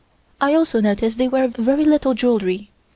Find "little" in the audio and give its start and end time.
1.85-2.15